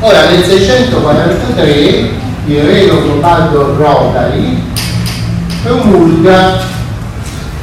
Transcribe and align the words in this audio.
Ora 0.00 0.28
nel 0.28 0.44
643 0.44 2.10
il 2.46 2.60
re 2.62 2.86
Longobardo 2.86 3.76
Rotari 3.76 4.62
promulga 5.62 6.60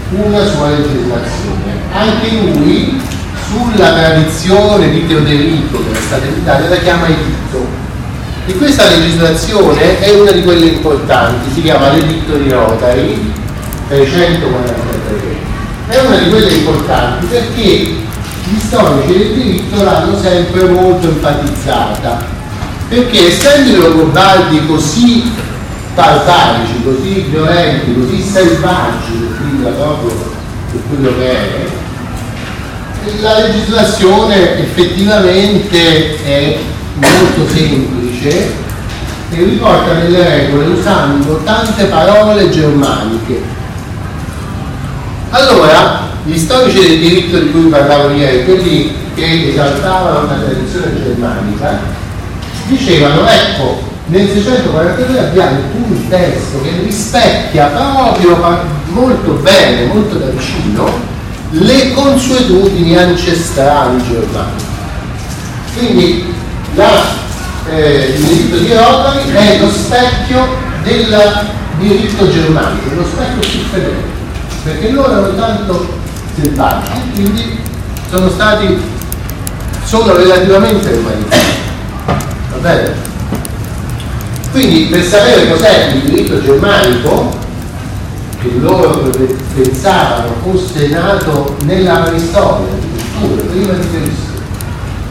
una 0.10 0.46
sua 0.46 0.70
legislazione. 0.70 1.82
Anche 1.94 2.30
lui 2.32 3.00
sulla 3.48 3.94
tradizione 3.94 4.90
di 4.90 5.08
Teoderico 5.08 5.78
che 5.84 5.90
era 5.92 6.00
stata 6.00 6.26
in 6.26 6.38
Italia 6.42 6.70
la 6.70 6.78
chiama 6.78 7.08
editto. 7.08 7.82
E 8.46 8.58
questa 8.58 8.90
legislazione 8.90 10.00
è 10.00 10.10
una 10.20 10.32
di 10.32 10.44
quelle 10.44 10.66
importanti, 10.66 11.52
si 11.54 11.62
chiama 11.62 11.92
l'editto 11.92 12.36
di 12.36 12.50
Rotari 12.50 13.32
343. 13.88 15.52
È 15.88 16.00
una 16.00 16.18
di 16.18 16.30
quelle 16.30 16.52
importanti 16.52 17.26
perché 17.28 18.03
gli 18.46 18.60
storici 18.60 19.18
del 19.18 19.34
diritto 19.34 19.84
l'hanno 19.84 20.20
sempre 20.20 20.66
molto 20.66 21.08
enfatizzata 21.08 22.42
perché 22.88 23.28
essendo 23.28 23.70
i 23.72 23.76
Longobardi 23.76 24.66
così 24.66 25.32
barbarici, 25.96 26.84
così 26.84 27.26
violenti, 27.30 27.94
così 27.94 28.22
selvaggi, 28.22 29.28
quindi 29.38 29.64
proprio 29.64 30.32
per 30.72 30.82
quello 30.90 31.18
che 31.18 31.32
è, 31.32 31.66
la 33.22 33.40
legislazione 33.40 34.60
effettivamente 34.60 36.24
è 36.24 36.58
molto 36.96 37.54
semplice 37.54 38.52
e 39.30 39.36
riporta 39.36 39.94
nelle 39.94 40.24
regole 40.24 40.68
usando 40.68 41.42
tante 41.44 41.86
parole 41.86 42.50
germaniche. 42.50 43.42
Allora, 45.32 45.83
gli 46.26 46.38
storici 46.38 46.80
del 46.80 47.00
diritto 47.00 47.38
di 47.38 47.52
cui 47.52 47.64
parlavo 47.64 48.12
ieri, 48.12 48.46
quelli 48.46 48.94
che 49.14 49.50
esaltavano 49.50 50.28
la 50.28 50.36
tradizione 50.36 51.04
germanica, 51.04 51.80
dicevano 52.68 53.28
ecco, 53.28 53.92
nel 54.06 54.28
643 54.28 55.20
abbiamo 55.20 55.60
un 55.74 56.10
testo 56.10 56.62
che 56.62 56.70
rispecchia 56.84 57.68
proprio 57.68 58.38
molto 58.88 59.32
bene, 59.34 59.86
molto 59.86 60.16
da 60.16 60.28
vicino, 60.28 61.12
le 61.52 61.94
consuetudini 61.94 62.98
ancestrali 62.98 64.02
germaniche. 64.04 64.72
Quindi 65.78 66.34
la, 66.76 67.02
eh, 67.70 68.14
il 68.16 68.24
diritto 68.24 68.58
di 68.58 68.74
Rotary 68.74 69.32
è 69.32 69.60
lo 69.60 69.70
specchio 69.70 70.48
del 70.84 71.18
diritto 71.80 72.32
germanico, 72.32 72.96
lo 72.96 73.06
specchio 73.06 73.40
più 73.40 73.60
fedele, 73.72 74.04
perché 74.64 74.90
loro 74.92 75.12
erano 75.12 75.36
tanto 75.36 76.02
selvaggi, 76.36 76.92
quindi 77.14 77.60
sono 78.10 78.30
stati, 78.30 78.78
sono 79.86 80.16
relativamente 80.16 80.92
umanizzati. 80.94 81.62
Va 82.06 82.58
bene? 82.62 83.12
Quindi 84.52 84.86
per 84.86 85.04
sapere 85.04 85.50
cos'è 85.50 85.94
il 85.94 86.02
diritto 86.02 86.42
germanico, 86.42 87.42
che 88.40 88.52
loro 88.60 89.10
pensavano 89.56 90.36
fosse 90.44 90.88
nato 90.90 91.56
nella 91.64 92.00
preistoria, 92.00 92.68
addirittura 92.68 93.44
prima 93.50 93.74
di 93.74 93.88
Cristo, 93.90 94.32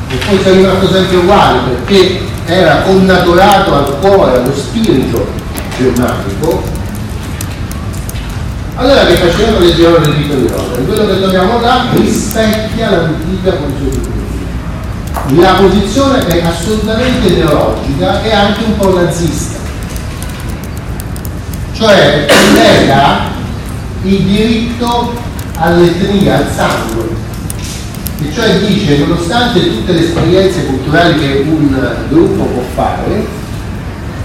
e 0.08 0.14
poi 0.26 0.38
è 0.42 0.52
rimasto 0.52 0.92
sempre 0.92 1.16
uguale 1.16 1.58
perché 1.70 2.20
era 2.46 2.82
connaturato 2.82 3.74
al 3.74 3.98
cuore, 4.00 4.36
allo 4.36 4.54
spirito 4.54 5.26
germanico, 5.76 6.62
allora 8.76 9.04
che 9.04 9.14
facevano 9.14 9.58
le 9.58 9.72
rito 9.72 10.34
di 10.34 10.48
Roma? 10.48 10.76
Quello 10.86 11.06
che 11.06 11.20
troviamo 11.20 11.60
là 11.60 11.86
rispecchia 11.92 12.90
l'antica 12.90 13.52
consuetudine. 13.52 14.20
La 15.40 15.52
posizione 15.52 16.26
è 16.26 16.42
assolutamente 16.44 17.28
ideologica 17.28 18.22
e 18.22 18.32
anche 18.32 18.64
un 18.64 18.76
po' 18.76 18.94
nazista 18.94 19.60
cioè 21.82 22.26
nega 22.54 23.30
il 24.04 24.18
diritto 24.22 25.14
all'etnia, 25.56 26.38
al 26.38 26.46
sangue, 26.54 27.08
e 28.20 28.32
cioè 28.32 28.60
dice 28.60 28.98
nonostante 28.98 29.60
tutte 29.60 29.92
le 29.92 30.04
esperienze 30.04 30.64
culturali 30.66 31.18
che 31.18 31.44
un 31.44 31.98
gruppo 32.08 32.44
può 32.44 32.62
fare, 32.74 33.26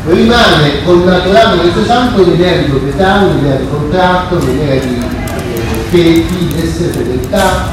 rimane 0.06 0.84
connaturato 0.84 1.62
nel 1.62 1.72
suo 1.72 1.84
sangue 1.86 2.24
un'idea 2.24 2.58
di 2.58 2.70
proprietà, 2.70 3.28
un'idea 3.30 3.56
di 3.56 3.68
contratto, 3.70 4.36
un'idea 4.36 4.80
di 4.80 5.02
eh, 5.02 5.90
fede, 5.90 6.92
fedeltà, 6.92 7.70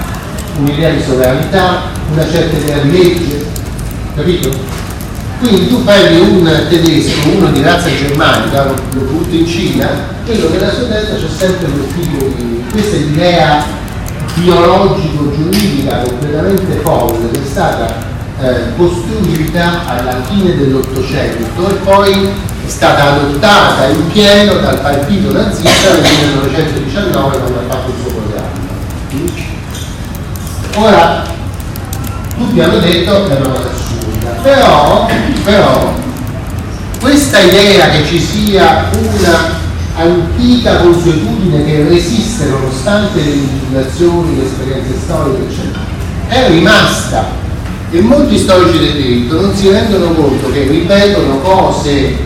un'idea 0.58 0.90
di 0.90 1.02
sovranità, 1.02 1.82
una 2.12 2.28
certa 2.28 2.56
idea 2.56 2.78
di 2.78 2.90
legge, 2.90 3.46
capito? 4.14 4.50
Quindi 5.40 5.68
tu 5.68 5.84
prendi 5.84 6.20
un 6.20 6.66
tedesco, 6.68 7.28
uno 7.36 7.50
di 7.50 7.62
razza 7.62 7.88
germanica, 7.88 8.64
lo, 8.64 9.00
butti 9.02 9.40
in 9.40 9.46
Cina, 9.46 9.88
quello 10.24 10.50
che 10.50 10.58
nella 10.58 10.72
sua 10.72 10.86
testa 10.86 11.16
c'è 11.16 11.28
sempre 11.28 11.66
quel 11.66 11.86
tipo 11.94 12.24
di... 12.36 12.64
questa 12.70 12.96
idea 12.96 13.82
biologico-giuridica 14.34 15.98
completamente 15.98 16.80
folle 16.82 17.30
che 17.30 17.38
è 17.38 17.46
stata 17.46 18.12
eh, 18.44 18.76
costruita 18.76 19.86
alla 19.86 20.22
fine 20.24 20.54
dell'Ottocento 20.54 21.66
e 21.66 21.74
poi 21.76 22.12
è 22.12 22.68
stata 22.68 23.14
adottata 23.14 23.86
in 23.86 24.06
pieno 24.08 24.60
dal 24.60 24.80
partito 24.80 25.32
nazista 25.32 25.92
nel 25.92 26.28
1919 26.28 27.38
quando 27.38 27.58
ha 27.58 27.72
fatto 27.72 27.90
il 27.90 27.96
suo 28.02 28.10
programma. 28.20 28.52
Ora, 30.76 31.22
tutti 32.36 32.60
hanno 32.60 32.78
detto 32.78 33.24
che 33.24 33.36
è 33.36 33.40
una 33.40 33.48
cosa 33.48 33.70
assurda, 33.70 34.30
però, 34.42 35.08
però 35.44 35.94
questa 37.00 37.40
idea 37.40 37.88
che 37.88 38.04
ci 38.04 38.20
sia 38.20 38.90
una 38.92 39.62
antica 39.96 40.78
consuetudine 40.78 41.64
che 41.64 41.86
resiste 41.88 42.46
nonostante 42.46 43.20
le 43.20 43.36
legislazioni, 43.36 44.36
le 44.36 44.44
esperienze 44.44 44.98
storiche, 45.02 45.44
eccetera, 45.48 45.80
è 46.28 46.48
rimasta 46.48 47.43
e 47.94 48.00
molti 48.00 48.36
storici 48.36 48.78
del 48.78 48.92
diritto 48.94 49.40
non 49.40 49.54
si 49.54 49.70
rendono 49.70 50.06
conto 50.14 50.50
che 50.50 50.66
ripetono 50.66 51.38
cose 51.38 52.16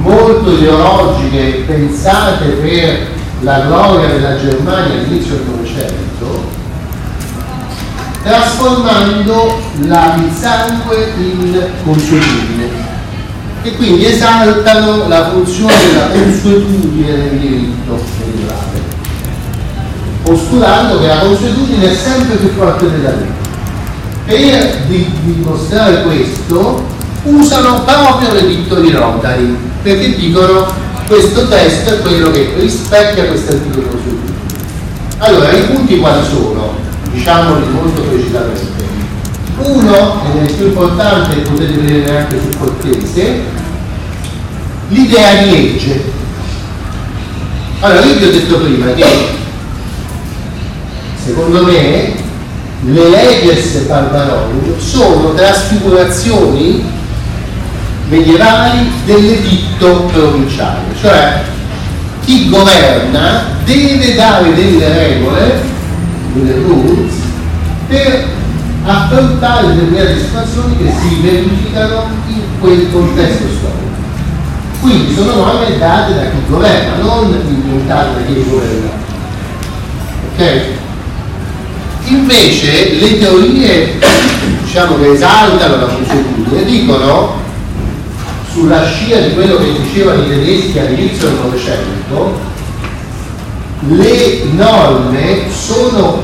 molto 0.00 0.50
ideologiche 0.50 1.64
pensate 1.66 2.46
per 2.46 3.08
la 3.40 3.60
gloria 3.66 4.08
della 4.08 4.38
Germania 4.38 5.00
all'inizio 5.00 5.34
del 5.34 5.44
Novecento 5.44 6.52
trasformando 8.22 9.60
la, 9.82 10.14
il 10.16 10.32
sangue 10.32 11.12
in 11.18 11.62
consuetudine 11.84 12.68
e 13.60 13.76
quindi 13.76 14.06
esaltano 14.06 15.06
la 15.06 15.28
funzione 15.32 15.74
della 15.86 16.08
consuetudine 16.08 17.14
nel 17.14 17.38
diritto 17.38 18.02
medievale, 18.24 18.82
postulando 20.22 20.98
che 20.98 21.06
la 21.06 21.18
consuetudine 21.18 21.90
è 21.90 21.94
sempre 21.94 22.36
più 22.36 22.48
forte 22.56 22.90
della 22.90 23.10
legge. 23.10 23.33
Per 24.26 24.86
dimostrare 25.22 26.02
questo 26.02 26.82
usano 27.24 27.82
proprio 27.84 28.32
l'editto 28.32 28.80
di 28.80 28.90
Rotary, 28.90 29.56
perché 29.82 30.16
dicono 30.16 30.66
questo 31.06 31.46
testo 31.48 31.94
è 31.94 32.00
quello 32.00 32.30
che 32.30 32.54
rispecchia 32.58 33.26
questa 33.26 33.52
antica 33.52 33.86
consuetudine. 33.86 34.32
Allora, 35.18 35.52
i 35.52 35.62
punti 35.62 35.98
quali 35.98 36.24
sono? 36.26 36.84
diciamoli 37.14 37.66
molto 37.70 38.02
precisamente. 38.02 38.82
Uno, 39.56 40.22
ed 40.26 40.42
è 40.42 40.44
il 40.44 40.52
più 40.52 40.66
importante, 40.66 41.36
potete 41.36 41.80
vedere 41.80 42.18
anche 42.18 42.40
sul 42.40 42.58
cortese, 42.58 43.40
l'idea 44.88 45.42
di 45.42 45.50
legge. 45.50 46.12
Allora, 47.80 48.04
io 48.04 48.16
vi 48.16 48.24
ho 48.24 48.30
detto 48.32 48.56
prima 48.58 48.92
che 48.94 49.06
secondo 51.24 51.64
me 51.64 52.23
le 52.86 53.08
leges 53.08 53.86
barbarorum 53.86 54.78
sono 54.78 55.32
trasfigurazioni 55.32 56.84
medievali 58.08 58.90
dell'editto 59.06 60.08
provinciale, 60.12 60.82
cioè 61.00 61.42
chi 62.24 62.50
governa 62.50 63.44
deve 63.64 64.14
dare 64.14 64.54
delle 64.54 64.88
regole 64.88 65.62
delle 66.34 66.54
rules 66.56 67.12
per 67.88 68.26
affrontare 68.84 69.68
determinate 69.68 70.18
situazioni 70.18 70.76
che 70.76 70.92
si 71.00 71.20
verificano 71.22 72.06
in 72.28 72.42
quel 72.60 72.90
contesto 72.92 73.44
storico. 73.44 73.92
Quindi 74.80 75.14
sono 75.14 75.36
norme 75.36 75.78
date 75.78 76.14
da 76.14 76.22
chi 76.22 76.36
governa, 76.46 77.02
non 77.02 77.34
inventate 77.48 78.08
da 78.12 78.26
chi 78.26 78.44
governa. 78.46 78.90
Ok? 80.32 80.82
Invece 82.06 82.94
le 82.94 83.18
teorie 83.18 83.98
diciamo, 84.62 84.98
che 84.98 85.12
esaltano 85.12 85.76
la 85.76 85.86
consuetudine 85.86 86.64
dicono 86.64 87.42
sulla 88.52 88.86
scia 88.86 89.20
di 89.20 89.34
quello 89.34 89.56
che 89.56 89.72
dicevano 89.82 90.22
i 90.22 90.28
tedeschi 90.28 90.78
all'inizio 90.78 91.28
del 91.28 91.38
Novecento 91.42 92.52
le 93.88 94.44
norme 94.52 95.42
sono 95.50 96.22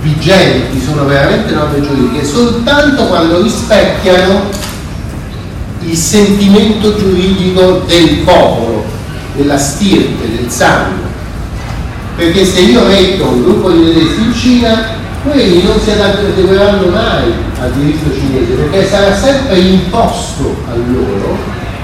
vigenti, 0.00 0.80
sono 0.80 1.06
veramente 1.06 1.52
norme 1.52 1.80
giuridiche 1.80 2.24
soltanto 2.24 3.06
quando 3.06 3.42
rispecchiano 3.42 4.42
il 5.80 5.96
sentimento 5.96 6.96
giuridico 6.96 7.82
del 7.86 8.18
popolo, 8.24 8.84
della 9.34 9.58
stirpe, 9.58 10.36
del 10.36 10.50
sangue. 10.50 11.02
Perché 12.16 12.44
se 12.44 12.60
io 12.60 12.84
metto 12.84 13.26
un 13.26 13.42
gruppo 13.42 13.70
di 13.70 13.92
tedeschi 13.92 14.22
in 14.22 14.34
Cina, 14.34 14.86
quelli 15.24 15.62
non 15.62 15.80
si 15.80 15.90
adegueranno 15.90 16.86
mai 16.88 17.32
al 17.58 17.72
diritto 17.72 18.14
cinese, 18.14 18.52
perché 18.52 18.86
sarà 18.86 19.16
sempre 19.16 19.58
imposto 19.58 20.54
a 20.70 20.74
loro 20.74 21.36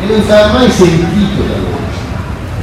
e 0.02 0.06
non 0.06 0.22
sarà 0.26 0.52
mai 0.52 0.70
sentito 0.70 1.42
da 1.48 1.56
loro. 1.56 1.78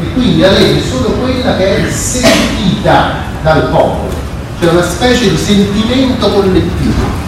E 0.02 0.14
quindi 0.14 0.40
la 0.40 0.52
legge 0.52 0.80
è 0.80 0.88
solo 0.88 1.10
quella 1.14 1.58
che 1.58 1.78
è 1.78 1.92
sentita 1.92 3.16
dal 3.42 3.70
popolo, 3.70 4.14
cioè 4.60 4.70
una 4.70 4.84
specie 4.84 5.32
di 5.32 5.38
sentimento 5.38 6.30
collettivo 6.32 7.26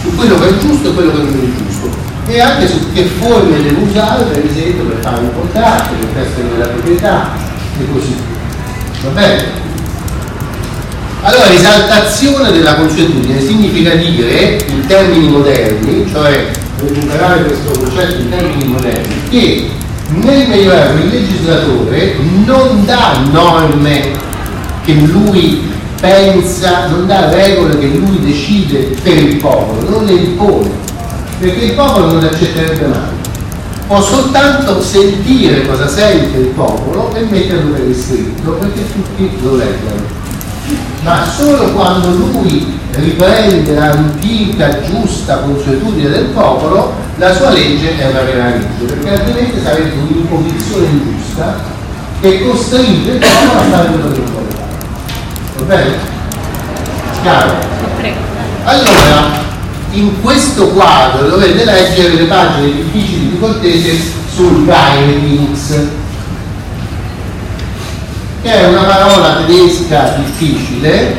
su 0.00 0.14
quello 0.16 0.38
che 0.38 0.48
è 0.48 0.58
giusto 0.58 0.88
e 0.88 0.94
quello 0.94 1.10
che 1.12 1.18
non 1.18 1.28
è 1.28 1.62
giusto 1.62 2.04
e 2.28 2.40
anche 2.40 2.66
su 2.66 2.92
che 2.92 3.04
forme 3.20 3.62
deve 3.62 3.78
usare 3.88 4.24
per 4.24 4.44
esempio 4.44 4.84
per 4.84 4.98
fare 5.00 5.20
un 5.20 5.32
contratto, 5.32 5.94
per 5.94 6.08
testare 6.08 6.48
della 6.48 6.66
proprietà 6.66 7.30
e 7.78 7.92
così 7.92 8.14
via. 8.14 9.10
Va 9.10 9.20
bene? 9.20 9.65
Allora, 11.26 11.52
esaltazione 11.52 12.52
della 12.52 12.76
consuetudine 12.76 13.40
significa 13.40 13.96
dire, 13.96 14.64
in 14.68 14.86
termini 14.86 15.26
moderni, 15.26 16.08
cioè 16.08 16.52
recuperare 16.78 17.42
questo 17.46 17.80
concetto 17.80 18.20
in 18.20 18.28
termini 18.28 18.64
moderni, 18.66 19.14
che 19.28 19.68
nel 20.10 20.46
Medioevo 20.46 21.00
il 21.00 21.08
legislatore 21.08 22.14
non 22.44 22.84
dà 22.84 23.18
norme 23.32 24.12
che 24.84 24.92
lui 24.92 25.68
pensa, 26.00 26.86
non 26.86 27.08
dà 27.08 27.28
regole 27.30 27.76
che 27.76 27.86
lui 27.86 28.20
decide 28.20 28.94
per 29.02 29.16
il 29.16 29.34
popolo, 29.38 29.90
non 29.90 30.04
le 30.04 30.12
impone, 30.12 30.70
perché 31.40 31.64
il 31.64 31.72
popolo 31.72 32.06
non 32.06 32.20
le 32.20 32.28
accetterebbe 32.28 32.86
mai. 32.86 33.24
Può 33.88 34.00
soltanto 34.00 34.80
sentire 34.80 35.66
cosa 35.66 35.88
sente 35.88 36.38
il 36.38 36.46
popolo 36.54 37.12
e 37.16 37.22
metterlo 37.28 37.72
per 37.72 37.88
iscritto 37.88 38.52
perché 38.52 38.80
tutti 38.92 39.30
lo 39.42 39.56
leggono. 39.56 40.24
Ma 41.06 41.24
solo 41.24 41.70
quando 41.70 42.08
lui 42.08 42.80
riprende 42.90 43.74
l'antica 43.74 44.80
giusta 44.82 45.36
consuetudine 45.36 46.08
del 46.08 46.24
popolo, 46.34 46.94
la 47.18 47.32
sua 47.32 47.50
legge 47.50 47.96
è 47.96 48.10
una 48.10 48.22
vera 48.22 48.46
legge, 48.46 48.84
perché 48.86 49.10
altrimenti 49.10 49.60
sarebbe 49.62 49.92
un'imposizione 50.00 50.86
ingiusta 50.88 51.58
che 52.20 52.44
costringe 52.44 53.10
il 53.12 53.18
popolo 53.18 53.60
a 53.60 53.62
fare 53.62 53.88
quello 53.90 54.12
che 54.12 54.20
vuole 54.20 54.46
Va 55.58 55.62
bene? 55.62 55.96
Chiaro? 57.22 57.54
Allora, 58.64 59.44
in 59.92 60.20
questo 60.22 60.70
quadro 60.70 61.28
dovete 61.28 61.64
leggere 61.64 62.14
le 62.14 62.24
pagine 62.24 62.72
difficili 62.72 63.30
di 63.30 63.38
Cortese 63.38 63.96
sul 64.34 64.64
Guidings, 64.64 65.86
che 68.46 68.60
è 68.60 68.68
una 68.68 68.82
parola 68.82 69.42
tedesca 69.44 70.14
difficile 70.24 71.16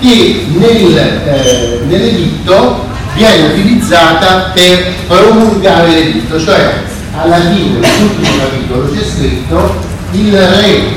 che 0.00 0.46
nel, 0.52 0.98
eh, 0.98 1.80
nell'editto 1.86 2.84
viene 3.14 3.54
utilizzata 3.54 4.50
per 4.52 4.92
promulgare 5.06 5.88
l'editto, 5.88 6.38
cioè 6.38 6.82
alla 7.18 7.40
fine 7.40 7.80
dell'ultimo 7.80 8.28
capitolo 8.38 8.90
c'è 8.92 9.02
scritto 9.02 9.76
il 10.12 10.38
re 10.38 10.96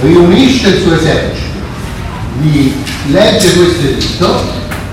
riunisce 0.00 0.68
il 0.68 0.82
suo 0.82 0.94
esercito, 0.94 1.58
gli 2.40 2.72
legge 3.10 3.54
questo 3.54 3.86
editto 3.86 4.42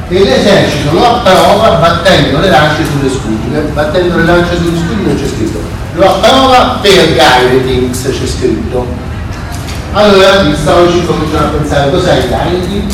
e 0.10 0.24
l'esercito 0.24 0.92
lo 0.92 1.06
approva 1.06 1.78
battendo 1.78 2.40
le 2.40 2.50
lance 2.50 2.84
sulle 2.86 3.10
scudi. 3.10 3.72
Battendo 3.74 4.18
le 4.18 4.26
lance 4.26 4.58
sulle 4.58 4.78
scudi 4.78 5.06
non 5.06 5.16
c'è 5.16 5.28
scritto. 5.28 5.85
Lo 5.96 6.06
approva 6.06 6.80
per 6.82 7.16
guidings 7.16 8.02
c'è 8.04 8.28
scritto. 8.28 8.86
Allora 9.94 10.44
gli 10.44 10.54
storici 10.56 11.06
cominciano 11.06 11.46
a 11.46 11.50
pensare 11.50 11.90
cos'è 11.90 12.18
il 12.18 12.28
guiding 12.28 12.92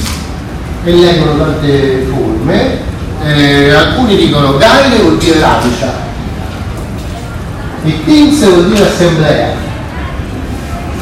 e 0.83 0.91
leggono 0.91 1.37
tante 1.37 2.07
forme. 2.09 2.89
Eh, 3.23 3.73
alcuni 3.73 4.15
dicono 4.15 4.53
guide 4.53 5.01
vuol 5.01 5.17
dire 5.17 5.39
lancia 5.39 6.09
e 7.83 8.03
things 8.03 8.43
vuol 8.43 8.65
dire 8.67 8.87
assemblea 8.87 9.61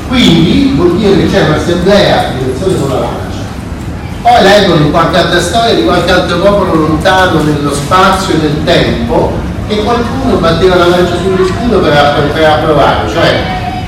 quindi 0.10 0.74
vuol 0.76 0.98
dire 0.98 1.16
che 1.18 1.30
c'è 1.30 1.48
un'assemblea 1.48 2.32
di 2.32 2.44
persone 2.46 2.80
con 2.80 2.90
la 2.90 3.00
lancia. 3.00 3.38
Poi 4.24 4.42
leggono 4.42 4.86
in 4.86 4.92
qualche 4.92 5.18
altra 5.18 5.40
storia 5.40 5.76
di 5.76 5.84
qualche 5.84 6.12
altro 6.12 6.40
popolo 6.40 6.74
lontano 6.74 7.44
nello 7.44 7.74
spazio 7.74 8.34
e 8.34 8.38
nel 8.38 8.64
tempo 8.66 9.32
e 9.70 9.84
qualcuno 9.84 10.38
batteva 10.38 10.76
la 10.76 10.88
lancia 10.88 11.16
sullo 11.16 11.46
scudo 11.46 11.80
per, 11.80 12.32
per 12.34 12.44
approvare, 12.44 13.08
cioè 13.08 13.40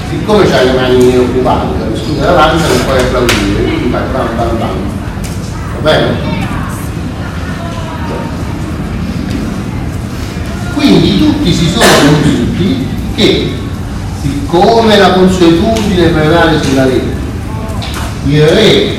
siccome 0.08 0.48
c'hai 0.48 0.68
le 0.68 0.74
mani 0.74 1.18
occupate 1.18 1.90
lo 1.90 1.98
scudo 1.98 2.24
lancia 2.24 2.68
non 2.68 2.86
puoi 2.86 3.00
applaudire, 3.00 3.64
quindi 3.64 3.90
fai 3.90 4.02
bam 4.12 4.36
bam 4.36 4.58
bam. 4.60 4.78
Va 5.74 5.90
bene? 5.90 6.40
Quindi 10.76 11.18
tutti 11.18 11.52
si 11.52 11.68
sono 11.68 11.86
convinti 12.06 12.88
che 13.16 13.54
siccome 14.22 14.98
la 14.98 15.14
consuetudine 15.14 16.10
prevale 16.10 16.62
sulla 16.62 16.86
legge, 16.86 17.16
il 18.26 18.48
re 18.48 18.98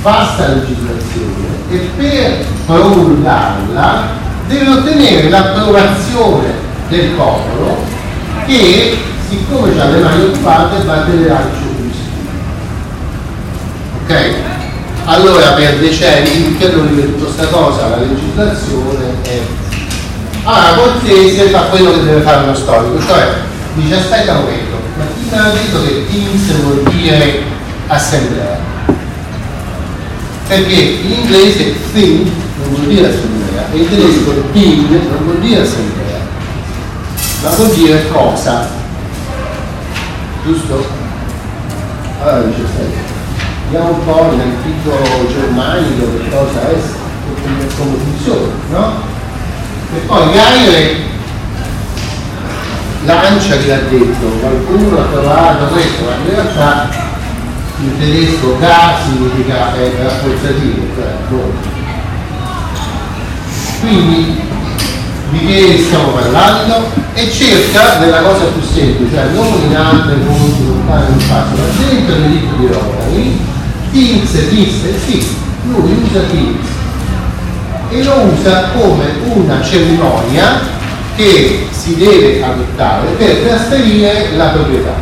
fa 0.00 0.30
sta 0.32 0.46
legislazione 0.46 1.48
e 1.70 1.76
per 1.96 2.46
promulgarla 2.66 4.22
deve 4.46 4.68
ottenere 4.68 5.28
l'approvazione 5.28 6.52
del 6.88 7.10
popolo 7.10 7.76
che, 8.46 8.98
siccome 9.28 9.80
ha 9.80 9.88
le 9.88 10.00
mani 10.00 10.24
occupate, 10.24 10.82
batte 10.84 11.12
le 11.12 11.26
lance 11.26 11.72
Ok? 14.04 14.34
Allora 15.06 15.52
per 15.52 15.78
decenni 15.78 16.28
finché 16.28 16.68
non 16.72 16.88
ripetuto 16.88 17.24
questa 17.24 17.46
cosa, 17.46 17.88
la 17.88 17.96
legislazione 17.96 19.04
è... 19.22 19.40
Allora, 20.44 20.74
Cortese 20.74 21.48
fa 21.48 21.60
quello 21.70 21.92
che 21.92 22.04
deve 22.04 22.20
fare 22.20 22.44
uno 22.44 22.54
storico, 22.54 23.00
cioè 23.06 23.28
dice 23.74 23.94
aspetta 23.94 24.32
un 24.32 24.38
momento, 24.42 24.76
ma 24.98 25.04
chi 25.04 25.28
mi 25.30 25.38
ha 25.38 25.52
detto 25.52 25.82
che 25.82 26.06
Teams 26.10 26.60
vuol 26.60 26.82
dire 26.90 27.42
assemblea? 27.86 28.58
Perché 30.48 30.74
in 30.74 31.10
inglese 31.10 31.74
thing 31.92 32.30
non 32.58 32.74
vuol 32.74 32.86
dire 32.86 33.08
assemblea 33.08 33.43
e 33.74 33.78
in 33.78 33.88
tedesco 33.88 34.30
thing 34.52 34.88
non 34.88 35.24
vuol 35.24 35.38
dire 35.40 35.62
assemblea, 35.62 36.20
ma 37.42 37.48
vuol 37.50 37.70
dire 37.70 38.08
cosa. 38.08 38.68
Giusto? 40.44 40.86
Allora 42.22 42.42
dice 42.42 42.62
aspetta, 42.62 42.98
vediamo 43.64 43.94
un 43.94 44.04
po' 44.04 44.30
in 44.32 44.40
antico 44.40 45.26
germanico 45.28 46.06
che 46.16 46.28
cosa 46.30 46.70
è, 46.70 46.76
come 47.76 47.96
funziona, 47.96 48.52
no? 48.70 48.92
E 49.94 49.98
poi 50.06 50.32
Gaire 50.32 50.96
lancia 53.04 53.56
che 53.56 53.72
ha 53.72 53.80
detto, 53.88 54.26
qualcuno 54.40 55.00
ha 55.00 55.04
trovato 55.04 55.64
questo, 55.66 56.04
ma 56.04 56.12
in 56.14 56.34
realtà 56.34 56.88
in 57.80 57.98
tedesco 57.98 58.56
ga 58.58 58.94
significa 59.04 59.74
è 59.74 59.92
rafforzativo, 60.00 60.86
cioè. 60.94 61.83
Quindi 63.84 64.40
di 65.30 65.46
che 65.46 65.78
stiamo 65.84 66.12
parlando? 66.12 66.90
E 67.12 67.30
cerca 67.30 67.98
della 67.98 68.22
cosa 68.22 68.44
più 68.46 68.62
semplice, 68.62 69.14
cioè 69.14 69.26
non 69.34 69.60
in 69.68 69.76
altre 69.76 70.16
fonti 70.24 70.66
lontane 70.66 71.12
in 71.12 71.20
spazio, 71.20 71.56
ma 71.56 71.86
dentro 71.86 72.14
il 72.16 72.22
diritto 72.22 72.54
di 72.56 72.66
Rotary, 72.66 73.40
Teams, 73.92 74.32
Teams 74.32 74.84
e 74.84 74.98
sì, 75.04 75.36
lui 75.68 76.02
usa 76.02 76.20
Teams 76.30 76.66
e 77.90 78.02
lo 78.04 78.32
usa 78.32 78.70
come 78.74 79.04
una 79.34 79.62
cerimonia 79.62 80.60
che 81.14 81.68
si 81.70 81.96
deve 81.96 82.42
adottare 82.42 83.08
per 83.18 83.36
trasferire 83.46 84.30
la 84.34 84.46
proprietà. 84.46 84.94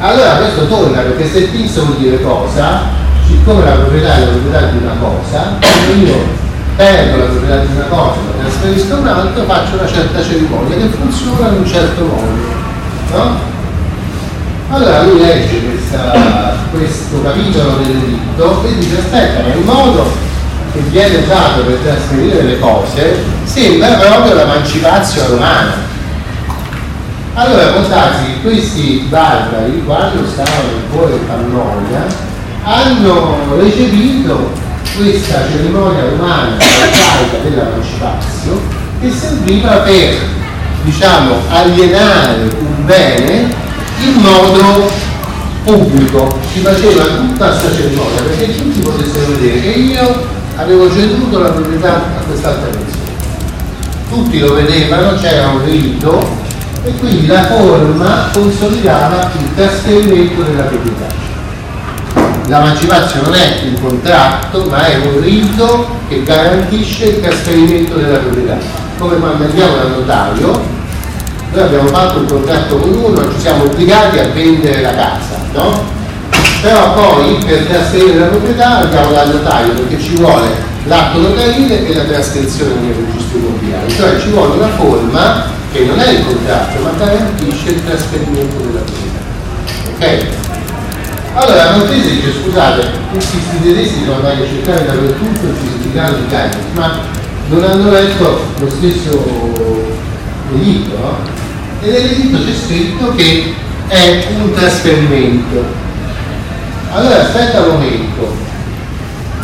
Allora 0.00 0.36
questo 0.36 0.68
torna 0.68 1.00
perché 1.00 1.26
se 1.26 1.46
fixo 1.46 1.86
vuol 1.86 1.96
dire 1.96 2.22
cosa, 2.22 2.82
siccome 3.26 3.64
la 3.64 3.70
proprietà 3.72 4.14
è 4.14 4.20
la 4.20 4.26
proprietà 4.26 4.66
di 4.66 4.76
una 4.76 4.94
cosa, 5.00 5.58
io 6.00 6.46
perdo 6.78 7.16
la 7.16 7.24
proprietà 7.24 7.56
di 7.56 7.74
una 7.74 7.84
cosa 7.86 8.20
la 8.20 8.42
trasferisco 8.44 8.94
a 8.94 8.98
un 8.98 9.06
altro, 9.08 9.44
faccio 9.46 9.74
una 9.74 9.88
certa 9.88 10.22
cerimonia 10.22 10.76
che 10.76 10.88
funziona 10.96 11.48
in 11.48 11.54
un 11.54 11.66
certo 11.66 12.04
modo. 12.04 12.56
No? 13.10 13.40
Allora 14.70 15.02
lui 15.02 15.18
legge 15.18 15.60
questa, 15.64 16.56
questo 16.70 17.20
capitolo 17.20 17.78
dell'editto 17.78 18.64
e 18.64 18.78
dice 18.78 18.98
aspetta, 18.98 19.42
ma 19.42 19.54
il 19.54 19.64
modo 19.64 20.06
che 20.72 20.78
viene 20.90 21.16
usato 21.16 21.62
per 21.62 21.78
trasferire 21.82 22.42
le 22.42 22.60
cose 22.60 23.24
sembra 23.42 23.94
proprio 23.94 24.34
la 24.34 24.44
mancipazio 24.44 25.26
romana. 25.30 25.86
Allora 27.34 27.66
può 27.72 27.82
che 27.82 28.40
questi 28.40 29.06
barbari, 29.08 29.82
quando 29.84 30.24
stavano 30.28 30.68
nel 30.70 30.90
cuore 30.92 31.16
Pannonia, 31.26 32.06
hanno 32.62 33.56
recepito 33.58 34.66
questa 34.96 35.46
cerimonia 35.50 36.08
romana 36.08 36.56
arcaica 36.56 37.38
dell'emancipazio 37.42 38.60
che 39.00 39.10
serviva 39.10 39.76
per 39.78 40.14
diciamo 40.82 41.36
alienare 41.50 42.50
un 42.58 42.84
bene 42.84 43.54
in 44.00 44.14
modo 44.14 44.90
pubblico 45.64 46.38
si 46.52 46.60
faceva 46.60 47.04
tutta 47.04 47.48
questa 47.48 47.74
cerimonia 47.74 48.22
perché 48.22 48.56
tutti 48.56 48.80
potessero 48.80 49.32
vedere 49.32 49.60
che 49.60 49.68
io 49.70 50.26
avevo 50.56 50.92
ceduto 50.92 51.38
la 51.38 51.50
proprietà 51.50 51.94
a 51.94 52.22
quest'altra 52.26 52.68
persona 52.68 52.98
tutti 54.08 54.38
lo 54.38 54.54
vedevano, 54.54 55.18
c'era 55.18 55.48
un 55.48 55.64
rito 55.64 56.46
e 56.82 56.92
quindi 56.94 57.26
la 57.26 57.44
forma 57.44 58.28
consolidava 58.32 59.30
il 59.38 59.54
trasferimento 59.54 60.42
della 60.42 60.62
proprietà. 60.62 61.27
L'emancipazione 62.48 63.26
non 63.26 63.34
è 63.34 63.60
un 63.62 63.80
contratto, 63.80 64.64
ma 64.70 64.86
è 64.86 64.96
un 64.96 65.20
rito 65.20 65.86
che 66.08 66.22
garantisce 66.22 67.04
il 67.04 67.20
trasferimento 67.20 67.96
della 67.96 68.16
proprietà. 68.16 68.56
Come 68.98 69.16
quando 69.18 69.44
andiamo 69.44 69.76
dal 69.76 69.90
notario, 69.90 70.62
noi 71.52 71.62
abbiamo 71.62 71.88
fatto 71.88 72.20
un 72.20 72.26
contratto 72.26 72.76
con 72.78 72.90
uno, 72.90 73.32
ci 73.34 73.40
siamo 73.40 73.64
obbligati 73.64 74.18
a 74.18 74.28
vendere 74.28 74.80
la 74.80 74.94
casa, 74.94 75.36
no? 75.52 75.84
Però 76.62 76.94
poi 76.94 77.36
per 77.44 77.66
trasferire 77.66 78.18
la 78.18 78.26
proprietà 78.26 78.78
andiamo 78.78 79.12
dal 79.12 79.28
notaio 79.28 79.72
perché 79.74 80.00
ci 80.02 80.14
vuole 80.14 80.48
l'atto 80.84 81.18
notarile 81.18 81.86
e 81.86 81.94
la 81.94 82.04
trascrizione 82.04 82.72
nel 82.80 82.94
registro 82.94 83.38
immobiliare, 83.38 83.90
cioè 83.90 84.18
ci 84.18 84.30
vuole 84.30 84.56
una 84.56 84.68
forma 84.68 85.44
che 85.70 85.84
non 85.84 86.00
è 86.00 86.08
il 86.12 86.24
contratto 86.24 86.82
ma 86.82 86.92
garantisce 86.98 87.68
il 87.68 87.84
trasferimento 87.84 88.56
della 88.56 88.80
proprietà. 88.80 89.26
Ok? 89.98 90.47
Allora 91.40 91.70
Montese 91.76 92.10
dice 92.10 92.32
scusate, 92.42 92.84
questi 93.12 93.38
tedeschi 93.62 94.02
sono 94.04 94.16
andati 94.16 94.42
a 94.42 94.46
cercare 94.46 94.86
dappertutto 94.86 95.46
il 95.46 95.54
significato 95.56 96.14
di 96.16 96.26
Kairos, 96.26 96.56
ma 96.74 96.98
non 97.48 97.62
hanno 97.62 97.90
letto 97.90 98.40
lo 98.58 98.68
stesso 98.68 99.86
editto, 100.52 100.98
no? 100.98 101.18
E 101.80 101.90
nell'editto 101.92 102.38
c'è 102.38 102.52
scritto 102.66 103.14
che 103.14 103.54
è 103.86 104.26
un 104.36 104.52
trasferimento. 104.52 105.64
Allora 106.92 107.20
aspetta 107.20 107.60
un 107.60 107.68
momento, 107.74 108.34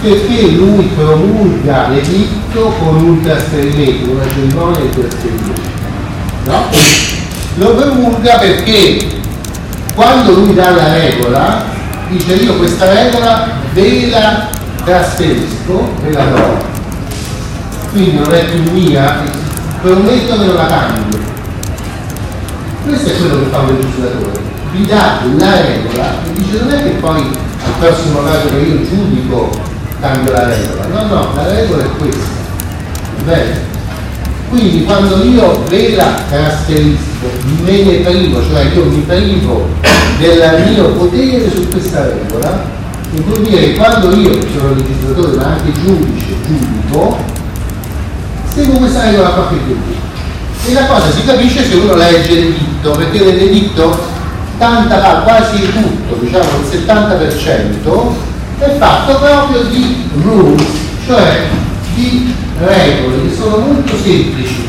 perché 0.00 0.48
lui 0.48 0.90
promulga 0.96 1.90
l'editto 1.90 2.74
con 2.80 3.04
un 3.04 3.20
trasferimento, 3.22 4.10
una 4.10 4.28
cerimonia 4.28 4.80
di 4.80 4.90
trasferimento. 4.90 5.60
No? 6.46 6.64
Lo 7.54 7.74
promulga 7.76 8.38
perché 8.38 8.98
quando 9.94 10.32
lui 10.32 10.54
dà 10.54 10.70
la 10.70 10.92
regola, 10.92 11.73
dice 12.08 12.34
io 12.34 12.56
questa 12.56 12.92
regola 12.92 13.48
ve 13.72 14.08
la 14.10 14.48
trasferisco, 14.84 15.92
ve 16.02 16.12
la 16.12 16.24
do, 16.24 16.56
quindi 17.92 18.18
non 18.18 18.32
è 18.32 18.44
più 18.44 18.72
mia, 18.72 19.22
prometto 19.80 20.38
che 20.38 20.44
non 20.44 20.54
la 20.54 20.66
cambio. 20.66 21.18
Questo 22.84 23.08
è 23.10 23.16
quello 23.16 23.38
che 23.40 23.50
fa 23.50 23.58
un 23.58 23.76
legislatore, 23.76 24.40
vi 24.72 24.86
dà 24.86 25.20
la 25.38 25.60
regola 25.60 26.12
e 26.24 26.32
dice 26.32 26.58
non 26.60 26.72
è 26.72 26.82
che 26.82 26.90
poi 27.00 27.20
al 27.20 27.72
prossimo 27.78 28.22
caso 28.24 28.48
che 28.48 28.56
io 28.56 28.82
giudico 28.86 29.50
cambio 30.00 30.32
la 30.32 30.46
regola. 30.46 30.86
No, 30.86 31.06
no, 31.06 31.32
la 31.34 31.48
regola 31.48 31.82
è 31.82 31.88
questa. 31.96 32.42
Bene? 33.24 33.73
Quindi 34.54 34.84
quando 34.84 35.20
io 35.24 35.64
ve 35.68 35.96
la 35.96 36.14
trasferisco, 36.28 37.26
me 37.64 37.82
ne 37.82 37.96
privo, 37.96 38.40
cioè 38.40 38.70
io 38.72 38.84
mi 38.84 39.00
privo 39.00 39.66
del 40.20 40.64
mio 40.70 40.90
potere 40.90 41.50
su 41.52 41.68
questa 41.70 42.04
regola, 42.04 42.62
vuol 43.24 43.42
dire 43.42 43.58
che 43.58 43.74
quando 43.74 44.14
io 44.14 44.30
sono 44.56 44.74
legislatore 44.74 45.36
ma 45.36 45.44
anche 45.46 45.72
giudice, 45.72 46.36
giudico, 46.46 47.18
seguo 48.54 48.78
questa 48.78 49.10
regola 49.10 49.30
qua 49.30 49.48
che 49.48 49.56
tu 49.66 49.76
e 50.66 50.72
la 50.72 50.86
cosa 50.86 51.10
si 51.10 51.24
capisce 51.24 51.68
se 51.68 51.74
uno 51.74 51.96
legge 51.96 52.34
l'editto, 52.34 52.92
perché 52.92 53.24
nell'editto 53.24 54.06
tanta 54.56 55.22
quasi 55.24 55.62
tutto, 55.72 56.16
diciamo 56.20 56.44
il 56.44 56.78
70%, 56.86 58.12
è 58.60 58.76
fatto 58.78 59.16
proprio 59.16 59.62
di 59.64 60.08
rules, 60.22 60.62
cioè 61.06 61.42
di 61.96 62.42
regole 62.58 63.22
che 63.22 63.34
sono 63.34 63.58
molto 63.58 63.96
semplici, 63.96 64.66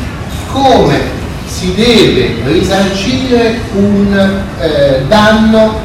come 0.52 1.00
si 1.46 1.74
deve 1.74 2.36
risarcire 2.44 3.60
un 3.74 4.40
eh, 4.60 5.04
danno 5.08 5.78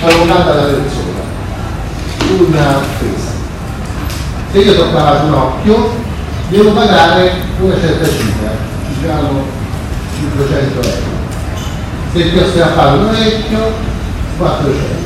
provocato 0.00 0.50
alla 0.50 0.62
persona, 0.62 1.22
una 2.46 2.76
offesa. 2.78 3.32
Se 4.52 4.58
io 4.58 4.76
toccavo 4.76 5.26
un 5.26 5.32
occhio, 5.34 5.90
devo 6.48 6.70
pagare 6.72 7.32
una 7.60 7.74
certa 7.80 8.06
cifra, 8.06 8.50
diciamo 8.88 9.44
500 10.18 10.80
euro. 10.80 11.12
Se 12.12 12.30
ti 12.30 12.38
ho 12.38 12.48
strappato 12.48 12.98
un 12.98 13.08
orecchio, 13.08 13.72
400 14.38 15.04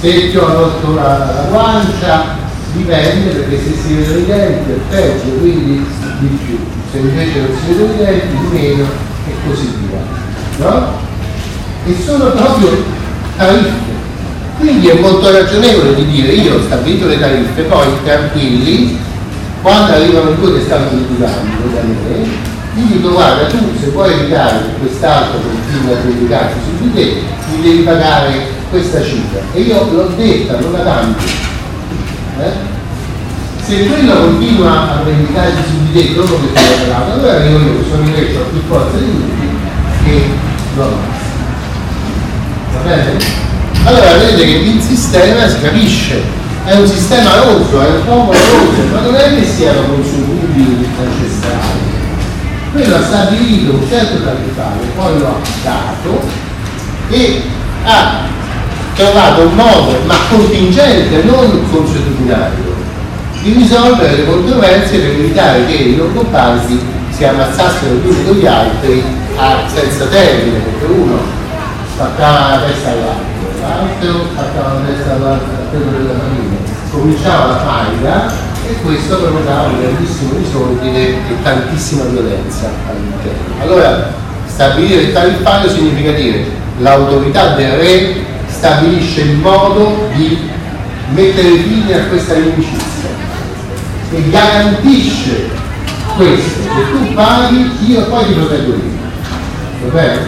se 0.00 0.30
ti 0.30 0.36
ho 0.36 0.46
rotto 0.46 0.94
la, 0.94 1.18
la 1.34 1.46
guancia 1.48 2.44
dipende 2.76 3.30
perché 3.30 3.58
se 3.58 3.74
si 3.80 3.94
vedono 3.94 4.18
i 4.18 4.26
denti 4.26 4.70
è 4.70 4.94
peggio, 4.94 5.30
quindi 5.38 5.84
di 6.18 6.38
più, 6.44 6.58
se 6.90 6.98
invece 6.98 7.40
non 7.40 7.50
si 7.58 7.72
vedono 7.72 7.92
i 7.92 7.96
denti 7.96 8.26
di 8.26 8.58
meno 8.58 8.84
e 9.26 9.32
così 9.46 9.72
via. 9.80 10.00
No? 10.58 10.92
E 11.86 11.96
sono 12.04 12.30
proprio 12.30 12.84
tariffe. 13.36 13.94
Quindi 14.58 14.88
è 14.88 14.98
molto 14.98 15.30
ragionevole 15.30 15.94
di 15.94 16.06
dire 16.06 16.32
io 16.32 16.56
ho 16.56 16.62
stabilito 16.62 17.06
le 17.06 17.18
tariffe, 17.18 17.62
poi 17.62 17.86
tranquilli, 18.04 18.98
quando 19.60 19.92
arrivano 19.92 20.30
i 20.30 20.36
due 20.36 20.54
che 20.54 20.64
stanno 20.64 20.88
litigando 20.92 21.74
da 21.74 21.82
me, 21.82 22.54
gli 22.74 22.92
dico 22.92 23.10
guarda 23.10 23.46
tu 23.46 23.58
se 23.80 23.88
vuoi 23.88 24.12
evitare 24.12 24.58
che 24.58 24.78
quest'altro 24.80 25.40
continua 25.40 25.96
a 25.96 26.04
litigarsi 26.04 26.56
su 26.64 26.84
di 26.84 26.94
te, 26.94 27.22
mi 27.50 27.62
devi 27.62 27.82
pagare 27.82 28.46
questa 28.70 29.02
cifra 29.02 29.40
e 29.52 29.60
io 29.60 29.92
l'ho 29.92 30.12
detta, 30.16 30.58
non 30.58 30.72
la 30.72 30.82
cambio. 30.82 31.45
Eh? 32.38 32.74
Se 33.64 33.86
quello 33.86 34.14
continua 34.14 34.98
a 34.98 35.02
vendicarsi 35.02 35.62
su 35.68 35.90
di 35.90 35.92
te 35.92 36.14
dopo 36.14 36.38
che 36.40 36.52
ti 36.52 36.60
regalato, 36.78 37.12
allora 37.12 37.32
arrivo 37.32 37.58
io, 37.58 37.84
sono 37.88 38.04
invece 38.04 38.36
ho 38.36 38.44
più 38.44 38.60
forza 38.68 38.98
di 38.98 39.10
tutti 39.10 39.48
che 40.04 40.30
lo 40.76 40.82
ammazzo. 40.82 41.24
Va 42.72 42.80
bene? 42.80 43.18
Allora 43.84 44.16
vedete 44.18 44.44
che 44.44 44.52
il 44.52 44.82
sistema 44.82 45.48
si 45.48 45.60
capisce, 45.60 46.22
è 46.64 46.74
un 46.74 46.86
sistema 46.86 47.36
rosso, 47.36 47.80
è 47.80 47.86
un 47.86 48.04
popolo 48.04 48.38
rosso, 48.38 48.82
ma 48.92 49.00
non 49.00 49.14
è 49.14 49.34
che 49.34 49.44
siano 49.44 49.82
consumibili 49.82 50.88
ancestrali. 51.00 51.94
Quello 52.72 52.96
ha 52.96 53.02
stabilito 53.02 53.72
un 53.72 53.88
certo 53.88 54.22
tariffario, 54.22 54.82
poi 54.94 55.18
lo 55.18 55.26
ha 55.28 55.40
dato 55.64 56.22
e 57.08 57.42
ha 57.84 58.34
trovato 58.96 59.42
un 59.42 59.54
modo, 59.54 59.98
ma 60.06 60.14
contingente, 60.30 61.22
non 61.22 61.68
consuetudinario, 61.70 62.74
di 63.42 63.52
risolvere 63.52 64.16
le 64.16 64.26
controversie 64.26 64.98
per 64.98 65.10
evitare 65.10 65.66
che 65.66 65.72
i 65.72 65.96
loro 65.96 66.10
compagni 66.12 66.80
si 67.10 67.24
ammazzassero 67.24 67.94
gli 67.94 68.08
uni 68.08 68.24
con 68.24 68.34
gli 68.34 68.46
altri 68.46 69.04
a, 69.36 69.68
senza 69.72 70.06
termine, 70.06 70.58
perché 70.58 70.92
uno 70.92 71.18
spaccava 71.94 72.48
la 72.48 72.62
testa 72.66 72.88
all'altro, 72.88 73.48
l'altro 73.60 74.26
spaccava 74.32 74.80
la 74.80 74.86
testa 74.86 75.12
all'altro 75.12 75.46
quello 75.70 75.98
della 75.98 76.18
famiglia, 76.18 76.56
cominciava 76.90 77.46
la 77.46 77.58
faida 77.58 78.32
e 78.66 78.74
questo 78.82 79.16
provocava 79.16 79.68
un 79.68 79.80
grandissimo 79.80 80.32
disordine 80.38 80.98
e 80.98 81.42
tantissima 81.42 82.04
violenza 82.04 82.70
all'interno. 82.88 83.60
Allora, 83.60 84.10
stabilire 84.46 85.02
il 85.02 85.12
tariffario 85.12 85.70
significa 85.70 86.12
dire 86.12 86.44
l'autorità 86.78 87.54
del 87.54 87.72
re 87.72 88.34
stabilisce 88.56 89.20
il 89.20 89.36
modo 89.36 90.08
di 90.14 90.38
mettere 91.10 91.58
fine 91.58 91.94
a 91.94 92.04
questa 92.06 92.34
inimicizia 92.34 93.10
e 94.12 94.30
garantisce 94.30 95.50
questo, 96.16 96.62
che 96.62 96.90
tu 96.90 97.14
paghi, 97.14 97.70
io 97.86 98.06
poi 98.06 98.26
ti 98.26 98.32
proteggo 98.32 98.70
io. 98.70 98.80
Va 99.84 99.88
bene? 99.92 100.20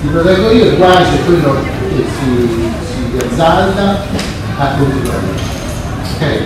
Ti 0.00 0.08
proteggo 0.08 0.50
io 0.50 0.76
guai 0.76 1.04
se 1.04 1.24
quello 1.26 1.56
che 1.92 2.04
si, 2.18 2.48
si 2.86 3.24
azzalda 3.24 4.04
a 4.56 4.66
continuare. 4.78 5.50
Okay? 6.14 6.40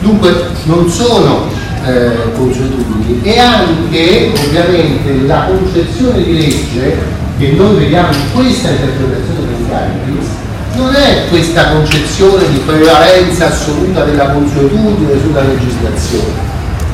Dunque 0.00 0.46
non 0.64 0.88
sono 0.88 1.46
eh, 1.86 2.32
consuetudini 2.36 3.20
e 3.22 3.38
anche 3.38 4.32
ovviamente 4.34 5.26
la 5.26 5.44
concezione 5.44 6.22
di 6.22 6.38
legge 6.38 7.19
che 7.40 7.52
noi 7.52 7.74
vediamo 7.74 8.12
in 8.12 8.32
questa 8.34 8.68
interpretazione 8.68 9.46
dei 9.46 9.66
carichi 9.66 10.28
non 10.74 10.94
è 10.94 11.28
questa 11.30 11.70
concezione 11.70 12.48
di 12.50 12.58
prevalenza 12.58 13.46
assoluta 13.48 14.04
della 14.04 14.28
consuetudine 14.28 15.18
sulla 15.20 15.40
legislazione. 15.40 16.48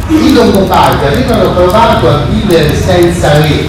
I 0.09 0.33
Longobardi 0.33 1.05
avevano 1.05 1.51
provato 1.51 2.09
a 2.09 2.25
vivere 2.31 2.75
senza 2.81 3.33
re, 3.39 3.67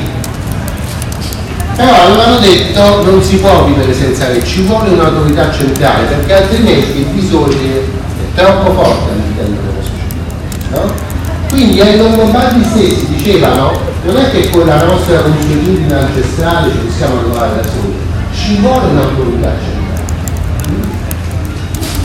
però 1.75 1.93
avevano 1.93 2.37
detto 2.37 3.03
non 3.03 3.23
si 3.23 3.37
può 3.37 3.65
vivere 3.65 3.93
senza 3.93 4.27
re, 4.27 4.45
ci 4.45 4.61
vuole 4.61 4.91
un'autorità 4.91 5.51
centrale 5.51 6.05
perché 6.05 6.33
altrimenti 6.33 6.99
il 6.99 7.05
disordine 7.07 7.75
è 7.75 8.39
troppo 8.39 8.71
forte 8.73 9.11
all'interno 9.11 9.57
della 9.61 9.81
società. 9.81 10.85
No? 10.85 11.16
Quindi 11.49 11.81
ai 11.81 11.97
Longobardi 11.97 12.63
stessi 12.63 13.07
dicevano 13.07 13.79
non 14.03 14.17
è 14.17 14.31
che 14.31 14.49
con 14.49 14.65
la 14.65 14.83
nostra 14.83 15.19
consuetudine 15.21 15.93
ancestrale 15.93 16.71
ci 16.71 16.77
possiamo 16.77 17.19
trovare 17.21 17.55
da 17.55 17.63
soli, 17.63 17.95
ci 18.33 18.57
vuole 18.57 18.85
un'autorità 18.87 19.76